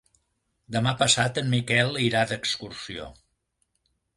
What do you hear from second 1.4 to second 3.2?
en Miquel irà d'excursió.